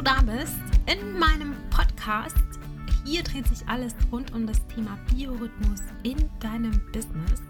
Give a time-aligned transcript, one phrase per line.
[0.00, 2.36] du da bist in meinem Podcast.
[3.04, 7.42] Hier dreht sich alles rund um das Thema Biorhythmus in deinem Business.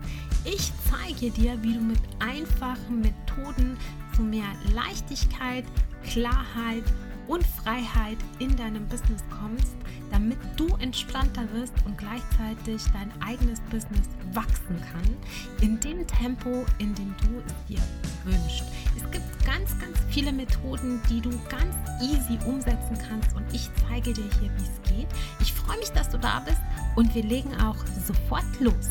[0.45, 3.77] Ich zeige dir, wie du mit einfachen Methoden
[4.17, 5.65] zu mehr Leichtigkeit,
[6.03, 9.77] Klarheit und Freiheit in deinem Business kommst,
[10.11, 15.17] damit du entspannter wirst und gleichzeitig dein eigenes Business wachsen kann,
[15.61, 17.83] in dem Tempo, in dem du es dir
[18.25, 18.65] wünschst.
[18.97, 24.13] Es gibt ganz, ganz viele Methoden, die du ganz easy umsetzen kannst und ich zeige
[24.13, 25.09] dir hier, wie es geht.
[25.41, 26.61] Ich freue mich, dass du da bist
[26.97, 28.91] und wir legen auch sofort los.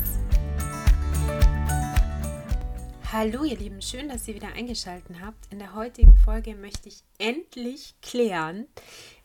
[3.12, 5.52] Hallo ihr Lieben, schön, dass ihr wieder eingeschaltet habt.
[5.52, 8.68] In der heutigen Folge möchte ich endlich klären,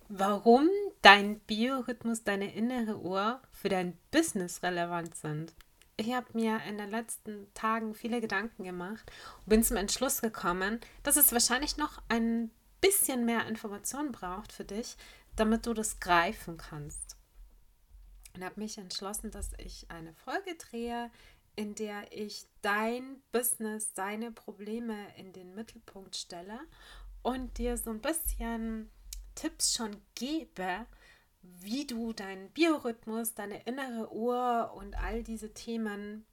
[0.10, 0.68] warum
[1.04, 5.54] dein Biorhythmus, deine innere Uhr für dein Business relevant sind.
[5.98, 10.80] Ich habe mir in den letzten Tagen viele Gedanken gemacht und bin zum Entschluss gekommen,
[11.04, 12.50] dass es wahrscheinlich noch ein
[12.82, 14.98] bisschen mehr Informationen braucht für dich,
[15.36, 17.18] damit du das greifen kannst.
[18.36, 21.10] Und habe mich entschlossen, dass ich eine Folge drehe,
[21.56, 26.60] in der ich dein Business, deine Probleme in den Mittelpunkt stelle
[27.22, 28.90] und dir so ein bisschen
[29.36, 30.86] Tipps schon gebe,
[31.42, 36.26] wie du deinen Biorhythmus, deine innere Uhr und all diese Themen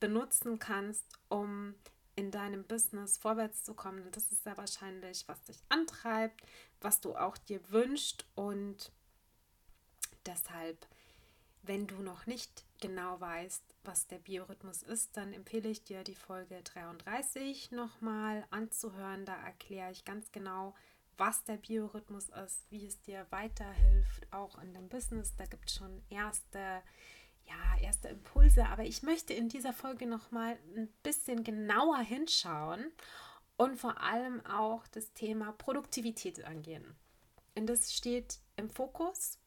[0.00, 1.74] benutzen kannst, um
[2.16, 4.10] in deinem Business vorwärts zu kommen.
[4.10, 6.42] Das ist sehr wahrscheinlich, was dich antreibt,
[6.80, 8.26] was du auch dir wünschst.
[8.34, 8.90] Und
[10.26, 10.86] deshalb,
[11.62, 16.14] wenn du noch nicht genau weißt, was der Biorhythmus ist, dann empfehle ich dir die
[16.14, 19.24] Folge 33 nochmal anzuhören.
[19.24, 20.74] Da erkläre ich ganz genau,
[21.16, 25.34] was der Biorhythmus ist, wie es dir weiterhilft, auch in dem Business.
[25.36, 26.82] Da gibt es schon erste,
[27.46, 28.66] ja, erste Impulse.
[28.66, 32.92] Aber ich möchte in dieser Folge nochmal ein bisschen genauer hinschauen
[33.56, 36.96] und vor allem auch das Thema Produktivität angehen.
[37.56, 39.38] Und das steht im Fokus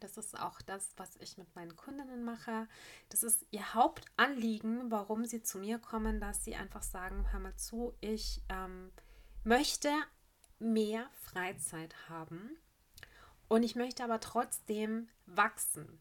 [0.00, 2.68] das ist auch das, was ich mit meinen Kundinnen mache.
[3.08, 7.56] Das ist ihr Hauptanliegen, warum sie zu mir kommen, dass sie einfach sagen, hör mal
[7.56, 8.92] zu, ich ähm,
[9.44, 9.90] möchte
[10.58, 12.56] mehr Freizeit haben
[13.48, 16.00] und ich möchte aber trotzdem wachsen.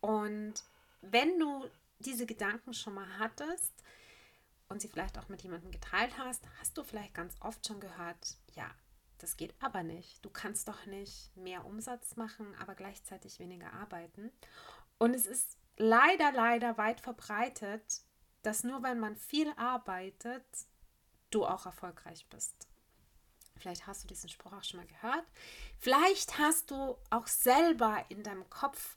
[0.00, 0.64] Und
[1.02, 1.66] wenn du
[1.98, 3.72] diese Gedanken schon mal hattest
[4.68, 8.36] und sie vielleicht auch mit jemandem geteilt hast, hast du vielleicht ganz oft schon gehört,
[8.54, 8.70] ja,
[9.22, 10.24] das geht aber nicht.
[10.24, 14.30] Du kannst doch nicht mehr Umsatz machen, aber gleichzeitig weniger arbeiten.
[14.98, 18.02] Und es ist leider, leider weit verbreitet,
[18.42, 20.44] dass nur wenn man viel arbeitet,
[21.30, 22.68] du auch erfolgreich bist.
[23.56, 25.26] Vielleicht hast du diesen Spruch auch schon mal gehört.
[25.78, 28.96] Vielleicht hast du auch selber in deinem Kopf,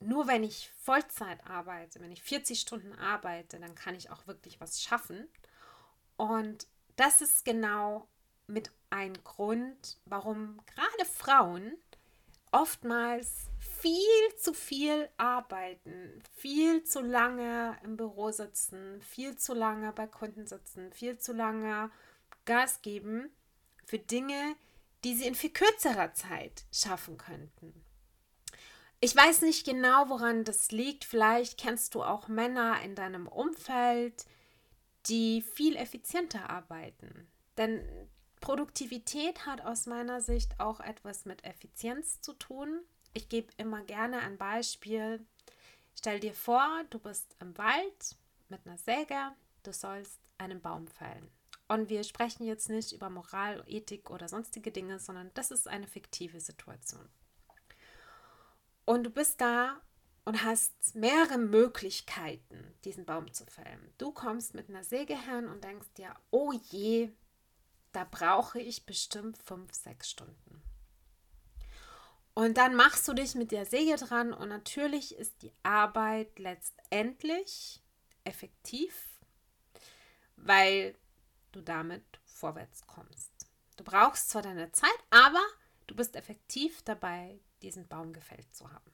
[0.00, 4.60] nur wenn ich Vollzeit arbeite, wenn ich 40 Stunden arbeite, dann kann ich auch wirklich
[4.60, 5.28] was schaffen.
[6.16, 6.66] Und
[6.96, 8.08] das ist genau
[8.46, 11.76] mit ein Grund, warum gerade Frauen
[12.52, 20.06] oftmals viel zu viel arbeiten, viel zu lange im Büro sitzen, viel zu lange bei
[20.06, 21.90] Kunden sitzen, viel zu lange
[22.44, 23.30] Gas geben
[23.84, 24.56] für Dinge,
[25.02, 27.84] die sie in viel kürzerer Zeit schaffen könnten.
[29.00, 31.04] Ich weiß nicht genau, woran das liegt.
[31.04, 34.24] Vielleicht kennst du auch Männer in deinem Umfeld,
[35.06, 37.28] die viel effizienter arbeiten.
[37.58, 38.08] Denn
[38.44, 42.82] Produktivität hat aus meiner Sicht auch etwas mit Effizienz zu tun.
[43.14, 45.24] Ich gebe immer gerne ein Beispiel.
[45.98, 48.16] Stell dir vor, du bist im Wald
[48.50, 49.32] mit einer Säge,
[49.62, 51.30] du sollst einen Baum fällen.
[51.68, 55.86] Und wir sprechen jetzt nicht über Moral, Ethik oder sonstige Dinge, sondern das ist eine
[55.86, 57.08] fiktive Situation.
[58.84, 59.80] Und du bist da
[60.26, 63.94] und hast mehrere Möglichkeiten, diesen Baum zu fällen.
[63.96, 67.10] Du kommst mit einer Säge hin und denkst dir, oh je,
[67.94, 70.62] da brauche ich bestimmt fünf, sechs Stunden.
[72.34, 77.80] Und dann machst du dich mit der Säge dran und natürlich ist die Arbeit letztendlich
[78.24, 79.20] effektiv,
[80.36, 80.96] weil
[81.52, 83.30] du damit vorwärts kommst.
[83.76, 85.42] Du brauchst zwar deine Zeit, aber
[85.86, 88.92] du bist effektiv dabei, diesen Baum gefällt zu haben.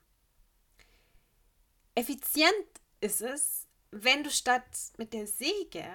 [1.94, 2.52] Effizient
[3.00, 5.88] ist es, wenn du statt mit der Säge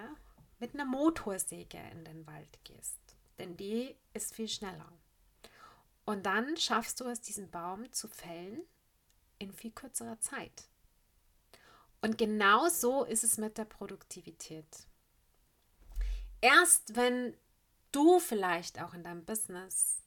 [0.59, 2.99] mit einer Motorsäge in den Wald gehst,
[3.37, 4.91] denn die ist viel schneller.
[6.05, 8.61] Und dann schaffst du es, diesen Baum zu fällen
[9.39, 10.69] in viel kürzerer Zeit.
[12.01, 14.87] Und genau so ist es mit der Produktivität.
[16.41, 17.35] Erst wenn
[17.91, 20.03] du vielleicht auch in deinem Business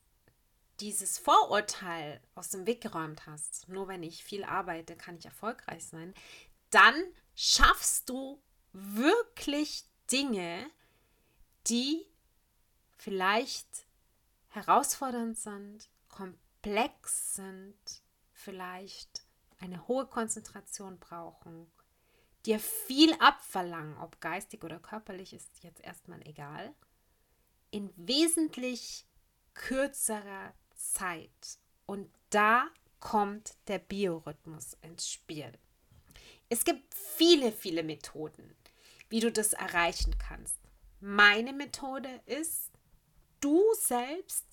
[0.78, 5.84] dieses Vorurteil aus dem Weg geräumt hast, nur wenn ich viel arbeite, kann ich erfolgreich
[5.84, 6.14] sein,
[6.70, 6.94] dann
[7.34, 8.40] schaffst du
[8.72, 10.70] wirklich Dinge,
[11.66, 12.06] die
[12.96, 13.86] vielleicht
[14.48, 17.76] herausfordernd sind, komplex sind,
[18.32, 19.24] vielleicht
[19.58, 21.70] eine hohe Konzentration brauchen,
[22.46, 26.74] dir viel abverlangen, ob geistig oder körperlich, ist jetzt erstmal egal,
[27.70, 29.04] in wesentlich
[29.54, 31.58] kürzerer Zeit.
[31.86, 32.68] Und da
[33.00, 35.52] kommt der Biorhythmus ins Spiel.
[36.48, 38.56] Es gibt viele, viele Methoden,
[39.08, 40.58] wie du das erreichen kannst.
[41.00, 42.70] Meine Methode ist,
[43.40, 44.46] du selbst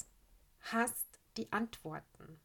[0.72, 1.06] hast
[1.38, 2.40] die Antworten.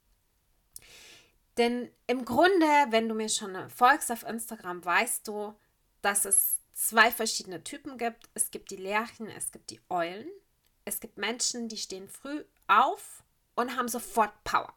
[1.57, 5.55] Denn im Grunde, wenn du mir schon folgst auf Instagram, weißt du,
[6.01, 8.31] dass es zwei verschiedene Typen gibt.
[8.35, 10.29] Es gibt die Lerchen, es gibt die Eulen.
[10.85, 13.23] Es gibt Menschen, die stehen früh auf
[13.55, 14.73] und haben sofort Power.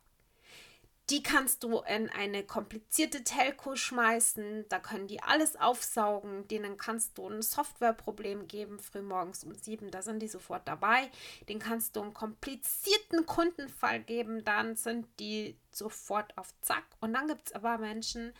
[1.09, 7.17] Die kannst du in eine komplizierte Telco schmeißen, da können die alles aufsaugen, denen kannst
[7.17, 11.11] du ein Softwareproblem geben, frühmorgens um sieben, da sind die sofort dabei.
[11.49, 16.85] Den kannst du einen komplizierten Kundenfall geben, dann sind die sofort auf Zack.
[17.01, 18.33] Und dann gibt es aber Menschen,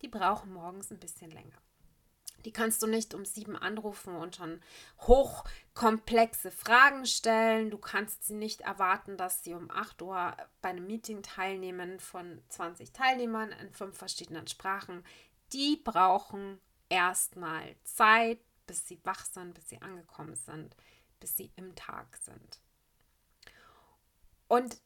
[0.00, 1.56] die brauchen morgens ein bisschen länger.
[2.48, 4.62] Die kannst du nicht um sieben anrufen und schon
[5.02, 7.70] hochkomplexe Fragen stellen.
[7.70, 12.40] Du kannst sie nicht erwarten, dass sie um 8 Uhr bei einem Meeting teilnehmen von
[12.48, 15.04] 20 Teilnehmern in fünf verschiedenen Sprachen.
[15.52, 16.58] Die brauchen
[16.88, 20.74] erstmal Zeit, bis sie wach sind, bis sie angekommen sind,
[21.20, 22.60] bis sie im Tag sind.
[24.46, 24.80] Und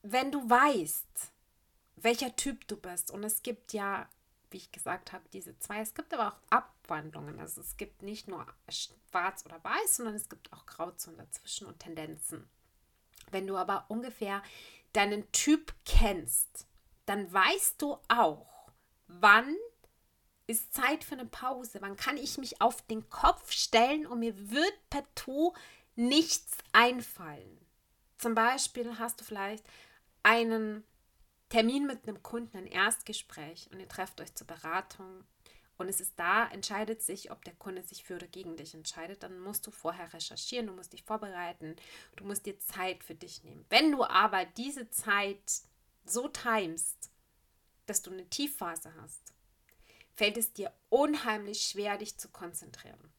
[0.00, 1.30] wenn du weißt,
[1.96, 4.08] welcher Typ du bist, und es gibt ja
[4.52, 5.80] wie ich gesagt habe, diese zwei.
[5.80, 7.40] Es gibt aber auch Abwandlungen.
[7.40, 11.78] Also es gibt nicht nur schwarz oder weiß, sondern es gibt auch Grauzonen dazwischen und
[11.78, 12.48] Tendenzen.
[13.30, 14.42] Wenn du aber ungefähr
[14.92, 16.66] deinen Typ kennst,
[17.06, 18.70] dann weißt du auch,
[19.06, 19.56] wann
[20.46, 21.80] ist Zeit für eine Pause.
[21.80, 25.54] Wann kann ich mich auf den Kopf stellen und mir wird partout
[25.94, 27.58] nichts einfallen.
[28.18, 29.64] Zum Beispiel hast du vielleicht
[30.22, 30.84] einen
[31.48, 35.24] Termin mit einem Kunden, ein Erstgespräch und ihr trefft euch zur Beratung
[35.78, 39.22] und es ist da, entscheidet sich, ob der Kunde sich für oder gegen dich entscheidet,
[39.22, 41.76] dann musst du vorher recherchieren, du musst dich vorbereiten,
[42.16, 43.64] du musst dir Zeit für dich nehmen.
[43.68, 45.62] Wenn du aber diese Zeit
[46.04, 47.10] so timest,
[47.86, 49.34] dass du eine Tiefphase hast,
[50.14, 53.12] fällt es dir unheimlich schwer, dich zu konzentrieren.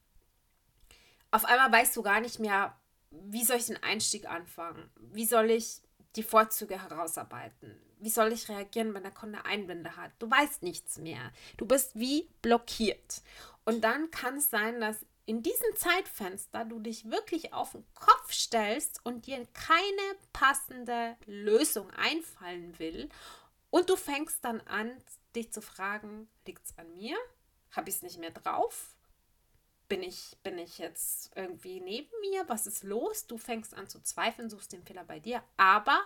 [1.31, 2.77] Auf einmal weißt du gar nicht mehr,
[3.09, 4.89] wie soll ich den Einstieg anfangen?
[4.95, 5.81] Wie soll ich
[6.15, 7.79] die Vorzüge herausarbeiten?
[7.99, 10.11] Wie soll ich reagieren, wenn der Kunde Einwände hat?
[10.19, 11.31] Du weißt nichts mehr.
[11.57, 13.21] Du bist wie blockiert.
[13.65, 18.33] Und dann kann es sein, dass in diesem Zeitfenster du dich wirklich auf den Kopf
[18.33, 23.09] stellst und dir keine passende Lösung einfallen will.
[23.69, 24.91] Und du fängst dann an,
[25.35, 27.17] dich zu fragen, liegt es an mir?
[27.71, 28.92] Habe ich es nicht mehr drauf?
[29.89, 32.47] Bin ich, bin ich jetzt irgendwie neben mir?
[32.47, 33.27] Was ist los?
[33.27, 35.43] Du fängst an zu zweifeln, suchst den Fehler bei dir.
[35.57, 36.01] Aber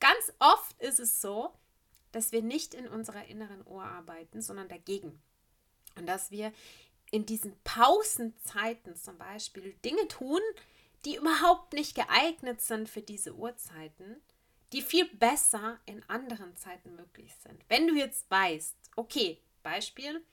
[0.00, 1.52] Ganz oft ist es so,
[2.10, 5.22] dass wir nicht in unserer inneren Uhr arbeiten, sondern dagegen.
[5.94, 6.52] Und dass wir
[7.10, 10.40] in diesen Pausenzeiten zum Beispiel Dinge tun,
[11.04, 14.16] die überhaupt nicht geeignet sind für diese Uhrzeiten,
[14.72, 17.62] die viel besser in anderen Zeiten möglich sind.
[17.68, 20.24] Wenn du jetzt weißt, okay, Beispiel,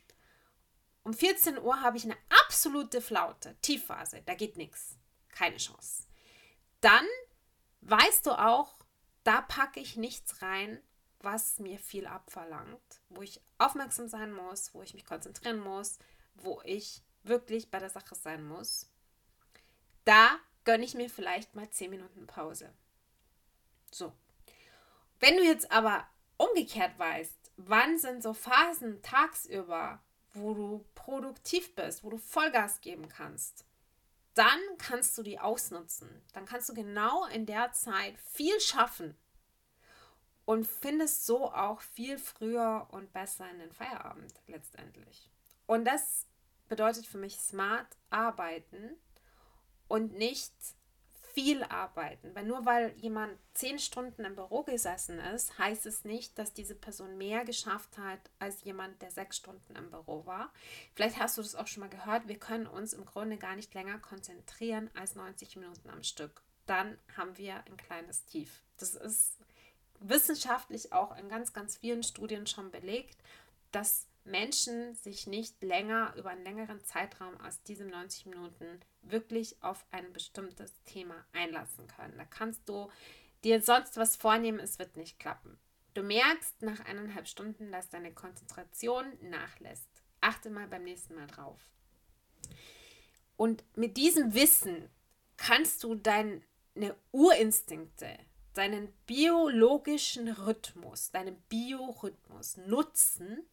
[1.03, 2.17] um 14 Uhr habe ich eine
[2.47, 4.95] absolute Flaute, Tiefphase, da geht nichts,
[5.29, 6.03] keine Chance.
[6.79, 7.05] Dann
[7.81, 8.73] weißt du auch,
[9.23, 10.81] da packe ich nichts rein,
[11.19, 15.99] was mir viel abverlangt, wo ich aufmerksam sein muss, wo ich mich konzentrieren muss,
[16.35, 18.89] wo ich wirklich bei der Sache sein muss.
[20.05, 22.73] Da gönne ich mir vielleicht mal 10 Minuten Pause.
[23.91, 24.13] So.
[25.19, 30.01] Wenn du jetzt aber umgekehrt weißt, wann sind so Phasen tagsüber,
[30.33, 33.65] wo du produktiv bist, wo du Vollgas geben kannst,
[34.33, 36.09] dann kannst du die ausnutzen.
[36.33, 39.17] Dann kannst du genau in der Zeit viel schaffen
[40.45, 45.29] und findest so auch viel früher und besser in den Feierabend letztendlich.
[45.65, 46.27] Und das
[46.67, 48.95] bedeutet für mich smart arbeiten
[49.87, 50.53] und nicht
[51.37, 52.33] viel arbeiten.
[52.33, 56.73] Weil nur weil jemand zehn Stunden im Büro gesessen ist, heißt es nicht, dass diese
[56.73, 60.51] Person mehr geschafft hat als jemand, der sechs Stunden im Büro war.
[60.95, 62.27] Vielleicht hast du das auch schon mal gehört.
[62.27, 66.41] Wir können uns im Grunde gar nicht länger konzentrieren als 90 Minuten am Stück.
[66.65, 68.63] Dann haben wir ein kleines Tief.
[68.77, 69.37] Das ist
[69.99, 73.19] wissenschaftlich auch in ganz, ganz vielen Studien schon belegt,
[73.71, 79.85] dass Menschen sich nicht länger über einen längeren Zeitraum aus diesen 90 Minuten wirklich auf
[79.91, 82.17] ein bestimmtes Thema einlassen können.
[82.17, 82.89] Da kannst du
[83.43, 85.57] dir sonst was vornehmen, es wird nicht klappen.
[85.93, 89.89] Du merkst nach eineinhalb Stunden, dass deine Konzentration nachlässt.
[90.21, 91.59] Achte mal beim nächsten Mal drauf.
[93.35, 94.89] Und mit diesem Wissen
[95.37, 96.41] kannst du deine
[97.11, 98.17] Urinstinkte
[98.57, 103.45] deinen biologischen Rhythmus, deinen Biorhythmus nutzen,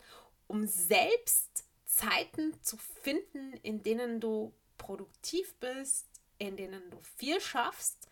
[0.47, 6.07] um selbst Zeiten zu finden, in denen du produktiv bist,
[6.39, 8.09] in denen du viel schaffst,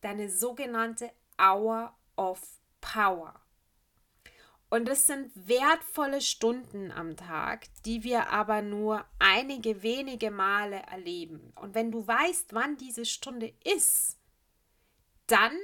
[0.00, 2.40] deine sogenannte Hour of
[2.80, 3.40] Power.
[4.68, 11.52] Und es sind wertvolle Stunden am Tag, die wir aber nur einige wenige Male erleben.
[11.54, 14.18] Und wenn du weißt, wann diese Stunde ist,
[15.28, 15.56] dann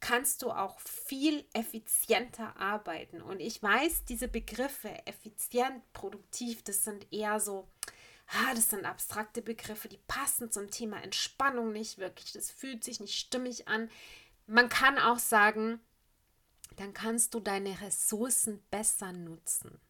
[0.00, 3.20] kannst du auch viel effizienter arbeiten.
[3.20, 7.68] Und ich weiß, diese Begriffe effizient, produktiv, das sind eher so,
[8.28, 12.32] ah, das sind abstrakte Begriffe, die passen zum Thema Entspannung nicht wirklich.
[12.32, 13.90] Das fühlt sich nicht stimmig an.
[14.46, 15.80] Man kann auch sagen,
[16.76, 19.80] dann kannst du deine Ressourcen besser nutzen.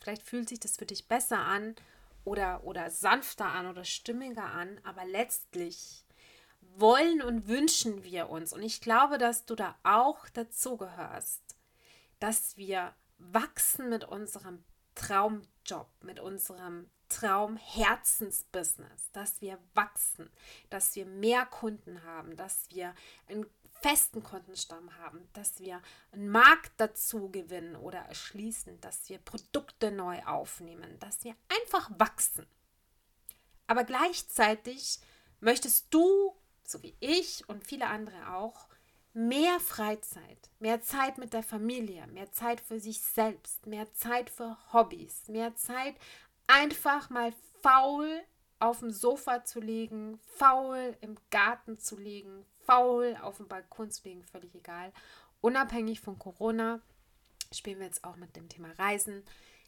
[0.00, 1.76] Vielleicht fühlt sich das für dich besser an
[2.24, 6.04] oder, oder sanfter an oder stimmiger an, aber letztlich
[6.80, 11.42] wollen und wünschen wir uns, und ich glaube, dass du da auch dazu gehörst,
[12.18, 20.30] dass wir wachsen mit unserem Traumjob, mit unserem Traumherzensbusiness, dass wir wachsen,
[20.70, 22.94] dass wir mehr Kunden haben, dass wir
[23.28, 23.46] einen
[23.80, 25.80] festen Kundenstamm haben, dass wir
[26.12, 32.46] einen Markt dazu gewinnen oder erschließen, dass wir Produkte neu aufnehmen, dass wir einfach wachsen.
[33.66, 34.98] Aber gleichzeitig
[35.40, 36.34] möchtest du,
[36.68, 38.68] so wie ich und viele andere auch,
[39.14, 44.56] mehr Freizeit, mehr Zeit mit der Familie, mehr Zeit für sich selbst, mehr Zeit für
[44.72, 45.96] Hobbys, mehr Zeit
[46.46, 47.32] einfach mal
[47.62, 48.22] faul
[48.58, 54.08] auf dem Sofa zu liegen, faul im Garten zu liegen, faul auf dem Balkon zu
[54.08, 54.92] liegen, völlig egal.
[55.40, 56.80] Unabhängig von Corona
[57.52, 59.24] spielen wir jetzt auch mit dem Thema Reisen,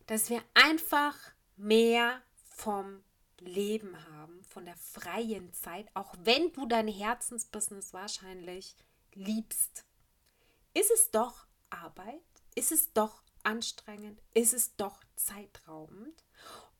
[0.07, 1.16] dass wir einfach
[1.57, 3.02] mehr vom
[3.41, 8.77] Leben haben, von der freien Zeit, auch wenn du dein Herzensbusiness wahrscheinlich
[9.15, 9.85] liebst.
[10.75, 12.21] Ist es doch Arbeit?
[12.55, 14.21] Ist es doch anstrengend?
[14.35, 16.25] Ist es doch zeitraubend?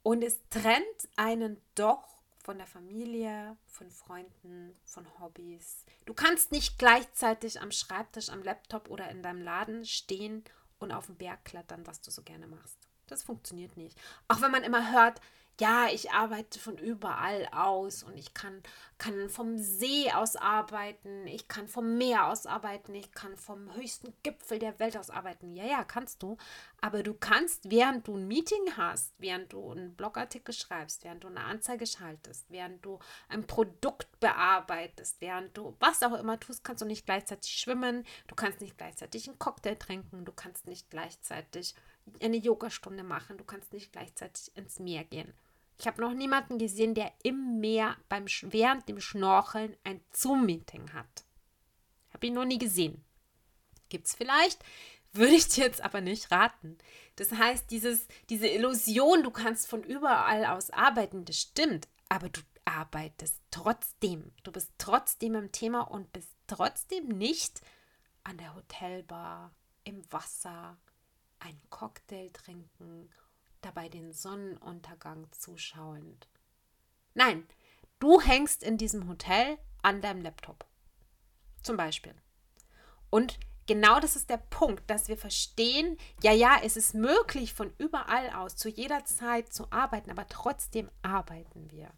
[0.03, 5.85] Und es trennt einen doch von der Familie, von Freunden, von Hobbys.
[6.07, 10.45] Du kannst nicht gleichzeitig am Schreibtisch, am Laptop oder in deinem Laden stehen
[10.79, 12.79] und auf den Berg klettern, was du so gerne machst.
[13.07, 13.99] Das funktioniert nicht.
[14.29, 15.21] Auch wenn man immer hört,
[15.61, 18.63] ja, ich arbeite von überall aus und ich kann,
[18.97, 24.15] kann vom See aus arbeiten, ich kann vom Meer aus arbeiten, ich kann vom höchsten
[24.23, 25.55] Gipfel der Welt aus arbeiten.
[25.55, 26.39] Ja, ja, kannst du.
[26.81, 31.29] Aber du kannst, während du ein Meeting hast, während du einen Blogartikel schreibst, während du
[31.29, 32.99] eine Anzeige schaltest, während du
[33.29, 38.35] ein Produkt bearbeitest, während du was auch immer tust, kannst du nicht gleichzeitig schwimmen, du
[38.35, 41.75] kannst nicht gleichzeitig einen Cocktail trinken, du kannst nicht gleichzeitig
[42.23, 45.35] eine Yogastunde machen, du kannst nicht gleichzeitig ins Meer gehen.
[45.81, 51.25] Ich habe noch niemanden gesehen, der im Meer beim, während dem Schnorcheln ein Zoom-Meeting hat.
[52.13, 53.03] Habe ich noch nie gesehen.
[53.89, 54.63] Gibt es vielleicht,
[55.15, 56.77] würde ich dir jetzt aber nicht raten.
[57.17, 62.43] Das heißt, dieses, diese Illusion, du kannst von überall aus arbeiten, das stimmt, aber du
[62.67, 64.33] arbeitest trotzdem.
[64.43, 67.63] Du bist trotzdem im Thema und bist trotzdem nicht
[68.23, 70.77] an der Hotelbar, im Wasser,
[71.39, 73.09] einen Cocktail trinken
[73.61, 76.29] dabei den Sonnenuntergang zuschauend.
[77.15, 77.47] Nein,
[77.99, 80.67] du hängst in diesem Hotel an deinem Laptop.
[81.63, 82.15] Zum Beispiel.
[83.11, 87.73] Und genau das ist der Punkt, dass wir verstehen, ja, ja, es ist möglich, von
[87.79, 91.91] überall aus zu jeder Zeit zu arbeiten, aber trotzdem arbeiten wir.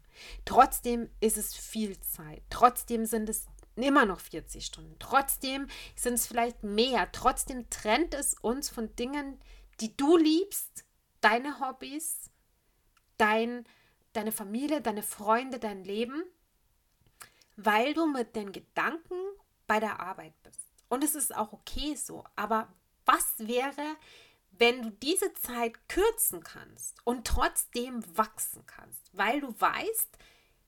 [0.45, 2.43] Trotzdem ist es viel Zeit.
[2.49, 4.95] Trotzdem sind es immer noch 40 Stunden.
[4.99, 7.11] Trotzdem sind es vielleicht mehr.
[7.11, 9.39] Trotzdem trennt es uns von Dingen,
[9.79, 10.85] die du liebst,
[11.23, 12.29] deine Hobbys,
[13.17, 13.65] dein,
[14.11, 16.23] deine Familie, deine Freunde, dein Leben,
[17.55, 19.15] weil du mit den Gedanken
[19.67, 20.59] bei der Arbeit bist.
[20.89, 22.23] Und es ist auch okay so.
[22.35, 22.67] Aber
[23.05, 23.95] was wäre,
[24.51, 30.17] wenn du diese Zeit kürzen kannst und trotzdem wachsen kannst, weil du weißt,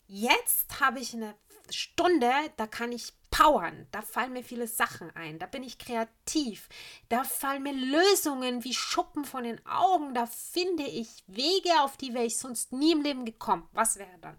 [0.07, 1.35] jetzt habe ich eine
[1.69, 3.86] Stunde, da kann ich powern.
[3.92, 5.39] Da fallen mir viele Sachen ein.
[5.39, 6.70] Da bin ich kreativ.
[7.10, 10.13] Da fallen mir Lösungen wie Schuppen von den Augen.
[10.13, 13.68] Da finde ich Wege, auf die wäre ich sonst nie im Leben gekommen.
[13.74, 14.38] Was wäre dann?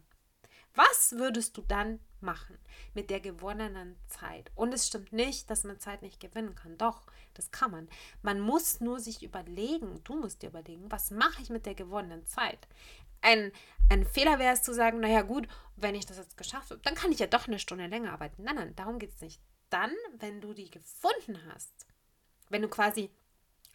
[0.75, 2.59] Was würdest du dann machen
[2.95, 4.51] mit der gewonnenen Zeit?
[4.55, 6.79] Und es stimmt nicht, dass man Zeit nicht gewinnen kann.
[6.79, 7.03] Doch,
[7.35, 7.89] das kann man.
[8.23, 12.27] Man muss nur sich überlegen, du musst dir überlegen, was mache ich mit der gewonnenen
[12.27, 12.67] Zeit?
[13.27, 13.51] Ein,
[13.91, 16.95] ein Fehler wäre es zu sagen, naja gut, wenn ich das jetzt geschafft habe, dann
[16.95, 18.45] kann ich ja doch eine Stunde länger arbeiten.
[18.45, 19.41] Nein, nein, darum geht es nicht.
[19.69, 21.87] Dann, wenn du die gefunden hast,
[22.51, 23.11] wenn du quasi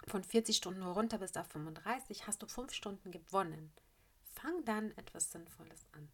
[0.08, 3.74] von 40 Stunden runter bist auf 35, hast du fünf Stunden gewonnen.
[4.34, 6.10] Fang dann etwas Sinnvolles an.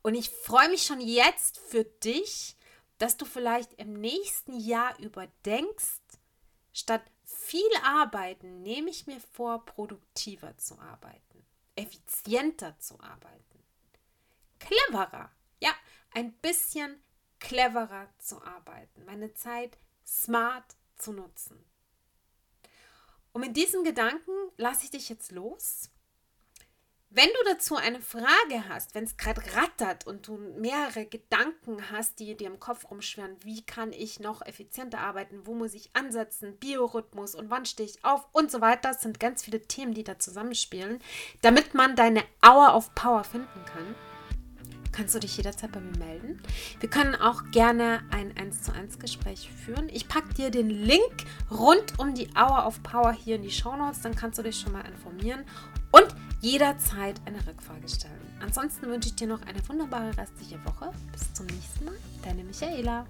[0.00, 2.56] Und ich freue mich schon jetzt für dich,
[2.96, 6.00] dass du vielleicht im nächsten Jahr überdenkst,
[6.72, 11.46] statt viel arbeiten, nehme ich mir vor, produktiver zu arbeiten,
[11.80, 13.62] effizienter zu arbeiten,
[14.58, 15.74] cleverer, ja,
[16.12, 17.02] ein bisschen
[17.38, 21.64] cleverer zu arbeiten, meine Zeit smart zu nutzen.
[23.32, 25.90] Und mit diesem Gedanken lasse ich dich jetzt los
[27.12, 32.20] wenn du dazu eine Frage hast, wenn es gerade rattert und du mehrere Gedanken hast,
[32.20, 36.56] die dir im Kopf rumschwirren, wie kann ich noch effizienter arbeiten, wo muss ich ansetzen,
[36.58, 40.04] Biorhythmus und wann stehe ich auf und so weiter, das sind ganz viele Themen, die
[40.04, 41.00] da zusammenspielen,
[41.42, 43.94] damit man deine Hour of Power finden kann
[44.92, 46.42] kannst du dich jederzeit bei mir melden.
[46.80, 49.88] Wir können auch gerne ein 1 zu 1 Gespräch führen.
[49.88, 53.74] Ich packe dir den Link rund um die Hour of Power hier in die Show
[53.76, 55.44] Notes, dann kannst du dich schon mal informieren
[56.40, 58.20] jederzeit eine Rückfrage stellen.
[58.40, 60.90] Ansonsten wünsche ich dir noch eine wunderbare restliche Woche.
[61.12, 61.94] Bis zum nächsten Mal.
[62.22, 63.06] Deine Michaela.